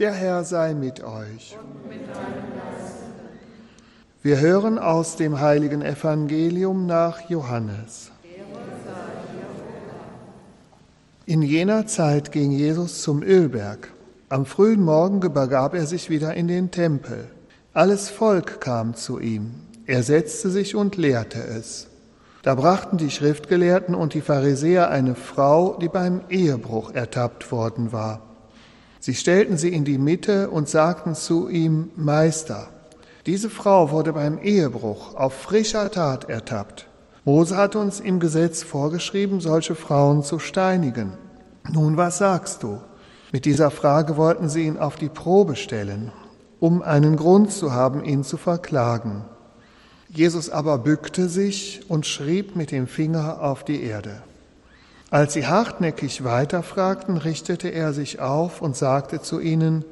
[0.00, 1.58] Der Herr sei mit euch.
[4.22, 8.10] Wir hören aus dem heiligen Evangelium nach Johannes.
[11.26, 13.92] In jener Zeit ging Jesus zum Ölberg.
[14.30, 17.26] Am frühen Morgen übergab er sich wieder in den Tempel.
[17.74, 19.50] Alles Volk kam zu ihm.
[19.84, 21.88] Er setzte sich und lehrte es.
[22.42, 28.29] Da brachten die Schriftgelehrten und die Pharisäer eine Frau, die beim Ehebruch ertappt worden war.
[29.00, 32.68] Sie stellten sie in die Mitte und sagten zu ihm, Meister,
[33.24, 36.86] diese Frau wurde beim Ehebruch auf frischer Tat ertappt.
[37.24, 41.14] Mose hat uns im Gesetz vorgeschrieben, solche Frauen zu steinigen.
[41.70, 42.80] Nun, was sagst du?
[43.32, 46.12] Mit dieser Frage wollten sie ihn auf die Probe stellen,
[46.58, 49.24] um einen Grund zu haben, ihn zu verklagen.
[50.08, 54.22] Jesus aber bückte sich und schrieb mit dem Finger auf die Erde.
[55.10, 59.84] Als sie hartnäckig weiterfragten, richtete er sich auf und sagte zu ihnen,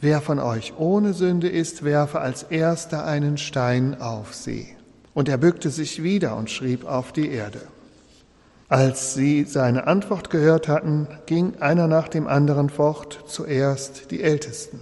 [0.00, 4.68] Wer von euch ohne Sünde ist, werfe als erster einen Stein auf sie.
[5.14, 7.60] Und er bückte sich wieder und schrieb auf die Erde.
[8.68, 14.80] Als sie seine Antwort gehört hatten, ging einer nach dem anderen fort, zuerst die Ältesten.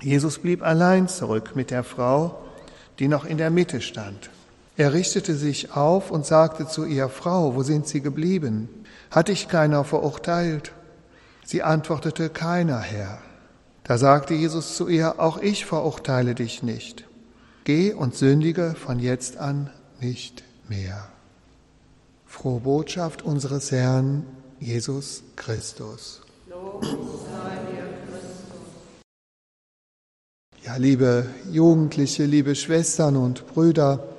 [0.00, 2.38] Jesus blieb allein zurück mit der Frau,
[2.98, 4.30] die noch in der Mitte stand.
[4.76, 8.68] Er richtete sich auf und sagte zu ihr, Frau, wo sind Sie geblieben?
[9.10, 10.72] Hat dich keiner verurteilt?
[11.44, 13.18] Sie antwortete, keiner, Herr.
[13.84, 17.04] Da sagte Jesus zu ihr, auch ich verurteile dich nicht.
[17.64, 21.08] Geh und sündige von jetzt an nicht mehr.
[22.26, 24.24] Frohe Botschaft unseres Herrn
[24.58, 26.22] Jesus Christus.
[30.64, 34.11] Ja, liebe Jugendliche, liebe Schwestern und Brüder,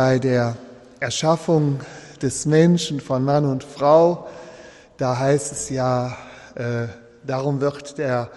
[0.00, 0.56] bei der
[1.00, 1.80] Erschaffung
[2.22, 4.28] des Menschen von Mann und Frau,
[4.96, 6.16] da heißt es ja,
[6.54, 6.86] äh,
[7.26, 8.30] darum wird der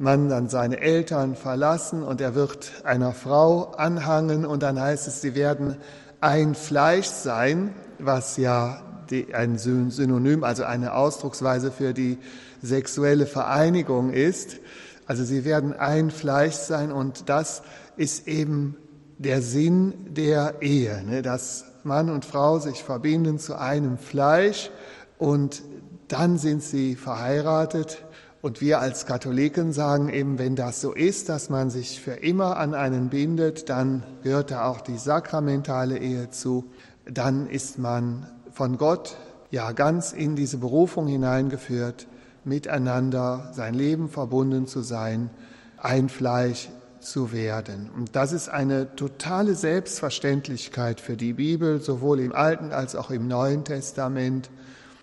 [0.00, 5.20] Mann dann seine Eltern verlassen und er wird einer Frau anhangen und dann heißt es,
[5.20, 5.76] sie werden
[6.20, 12.18] ein Fleisch sein, was ja die, ein Synonym, also eine Ausdrucksweise für die
[12.60, 14.56] sexuelle Vereinigung ist.
[15.06, 17.62] Also sie werden ein Fleisch sein und das
[17.96, 18.76] ist eben
[19.18, 21.22] der Sinn der Ehe, ne?
[21.22, 24.70] dass Mann und Frau sich verbinden zu einem Fleisch
[25.18, 25.62] und
[26.08, 28.04] dann sind sie verheiratet.
[28.42, 32.58] Und wir als Katholiken sagen eben, wenn das so ist, dass man sich für immer
[32.58, 36.66] an einen bindet, dann gehört da auch die sakramentale Ehe zu.
[37.06, 39.16] Dann ist man von Gott
[39.50, 42.06] ja ganz in diese Berufung hineingeführt,
[42.44, 45.30] miteinander sein Leben verbunden zu sein,
[45.78, 46.68] ein Fleisch
[47.04, 47.90] zu werden.
[47.96, 53.28] Und das ist eine totale Selbstverständlichkeit für die Bibel, sowohl im Alten als auch im
[53.28, 54.50] Neuen Testament.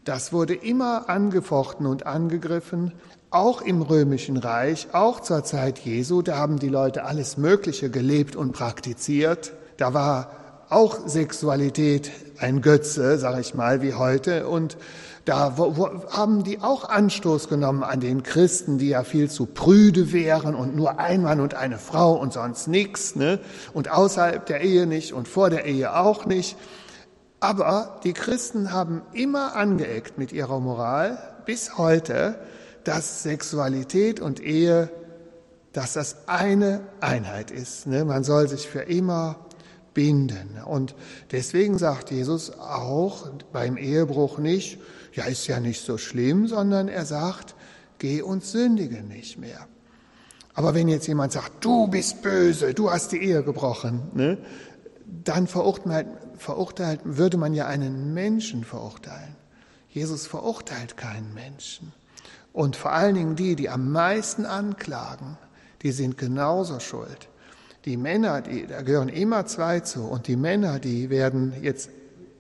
[0.04, 2.92] Das wurde immer angefochten und angegriffen,
[3.30, 6.22] auch im römischen Reich, auch zur Zeit Jesu.
[6.22, 9.54] Da haben die Leute alles Mögliche gelebt und praktiziert.
[9.78, 10.32] Da war
[10.70, 12.12] auch Sexualität
[12.42, 14.48] ein Götze, sage ich mal, wie heute.
[14.48, 14.78] Und
[15.26, 19.46] da wo, wo, haben die auch Anstoß genommen an den Christen, die ja viel zu
[19.46, 23.40] prüde wären und nur ein Mann und eine Frau und sonst nichts, ne?
[23.74, 26.58] Und außerhalb der Ehe nicht und vor der Ehe auch nicht.
[27.40, 32.36] Aber die Christen haben immer angeeckt mit ihrer Moral bis heute,
[32.84, 34.90] dass Sexualität und Ehe,
[35.74, 37.88] dass das eine Einheit ist.
[37.88, 38.06] Ne?
[38.06, 39.38] Man soll sich für immer
[39.94, 40.58] binden.
[40.66, 40.96] Und
[41.32, 44.80] deswegen sagt Jesus auch beim Ehebruch nicht,
[45.14, 47.56] ja, ist ja nicht so schlimm, sondern er sagt,
[48.00, 49.68] geh und sündige nicht mehr.
[50.54, 54.38] Aber wenn jetzt jemand sagt, du bist böse, du hast die Ehe gebrochen, ne,
[55.24, 59.36] dann verurteilt, verurteilt, würde man ja einen Menschen verurteilen.
[59.90, 61.94] Jesus verurteilt keinen Menschen.
[62.54, 65.38] Und vor allen Dingen die, die am meisten anklagen,
[65.84, 67.30] die sind genauso schuld.
[67.86, 71.90] Die Männer, die, da gehören immer zwei zu, und die Männer, die werden jetzt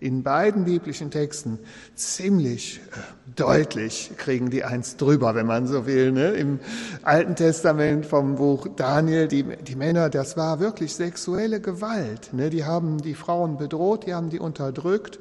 [0.01, 1.59] in beiden biblischen Texten
[1.94, 6.12] ziemlich äh, deutlich kriegen die eins drüber, wenn man so will.
[6.12, 6.31] Ne?
[6.31, 6.59] Im
[7.03, 12.33] Alten Testament vom Buch Daniel, die, die Männer, das war wirklich sexuelle Gewalt.
[12.33, 12.50] Ne?
[12.50, 15.19] Die haben die Frauen bedroht, die haben die unterdrückt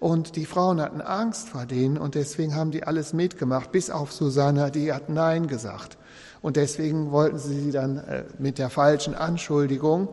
[0.00, 4.12] und die Frauen hatten Angst vor denen und deswegen haben die alles mitgemacht, bis auf
[4.12, 5.98] Susanna, die hat Nein gesagt.
[6.42, 10.08] Und deswegen wollten sie sie dann äh, mit der falschen Anschuldigung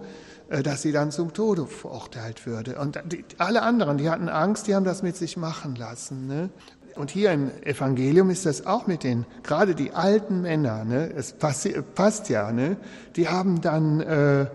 [0.50, 2.80] dass sie dann zum Tode verurteilt würde.
[2.80, 6.28] Und die, alle anderen, die hatten Angst, die haben das mit sich machen lassen.
[6.28, 6.50] Ne?
[6.95, 11.12] Und hier im Evangelium ist das auch mit den, gerade die alten Männer, ne?
[11.16, 12.78] es passt, passt ja, ne?
[13.16, 14.45] die haben dann, äh,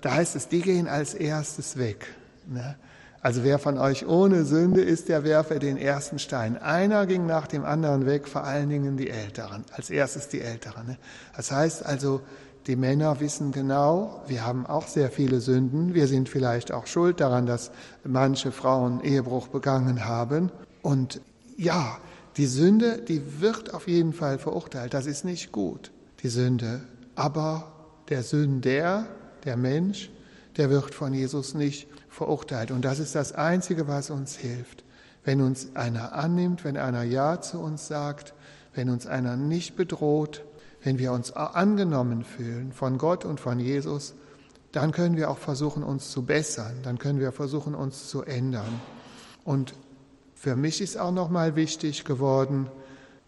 [0.00, 2.06] da heißt es, die gehen als erstes weg.
[2.46, 2.76] Ne?
[3.20, 6.56] Also wer von euch ohne Sünde ist, der werfe den ersten Stein.
[6.56, 9.64] Einer ging nach dem anderen weg, vor allen Dingen die Älteren.
[9.72, 10.86] Als erstes die Älteren.
[10.86, 10.98] Ne?
[11.36, 12.20] Das heißt also,
[12.68, 15.94] die Männer wissen genau, wir haben auch sehr viele Sünden.
[15.94, 17.70] Wir sind vielleicht auch schuld daran, dass
[18.04, 20.52] manche Frauen Ehebruch begangen haben.
[20.82, 21.22] Und
[21.56, 21.96] ja,
[22.36, 24.92] die Sünde, die wird auf jeden Fall verurteilt.
[24.92, 25.92] Das ist nicht gut,
[26.22, 26.82] die Sünde.
[27.14, 27.72] Aber
[28.10, 29.06] der Sünder,
[29.44, 30.10] der Mensch,
[30.58, 32.70] der wird von Jesus nicht verurteilt.
[32.70, 34.84] Und das ist das Einzige, was uns hilft.
[35.24, 38.34] Wenn uns einer annimmt, wenn einer Ja zu uns sagt,
[38.74, 40.44] wenn uns einer nicht bedroht,
[40.82, 44.14] wenn wir uns angenommen fühlen von Gott und von Jesus,
[44.72, 48.80] dann können wir auch versuchen, uns zu bessern, dann können wir versuchen, uns zu ändern.
[49.44, 49.74] Und
[50.34, 52.68] für mich ist auch nochmal wichtig geworden,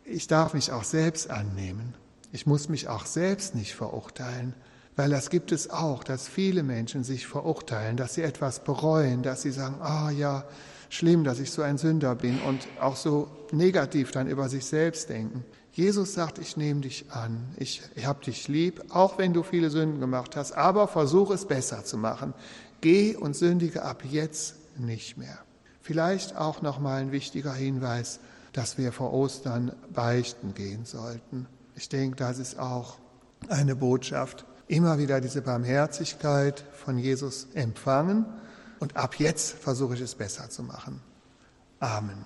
[0.04, 1.94] ich darf mich auch selbst annehmen.
[2.32, 4.54] Ich muss mich auch selbst nicht verurteilen,
[4.96, 9.42] weil das gibt es auch, dass viele Menschen sich verurteilen, dass sie etwas bereuen, dass
[9.42, 10.44] sie sagen, ah oh ja,
[10.88, 15.08] schlimm, dass ich so ein Sünder bin und auch so negativ dann über sich selbst
[15.08, 15.44] denken.
[15.72, 19.70] Jesus sagt, ich nehme dich an, ich, ich habe dich lieb, auch wenn du viele
[19.70, 22.34] Sünden gemacht hast, aber versuche es besser zu machen.
[22.80, 25.38] Geh und sündige ab jetzt nicht mehr.
[25.80, 28.20] Vielleicht auch noch mal ein wichtiger Hinweis,
[28.52, 31.46] dass wir vor Ostern beichten gehen sollten.
[31.76, 32.98] Ich denke, das ist auch
[33.48, 34.44] eine Botschaft.
[34.70, 38.24] Immer wieder diese Barmherzigkeit von Jesus empfangen
[38.78, 41.00] und ab jetzt versuche ich es besser zu machen.
[41.80, 42.24] Amen.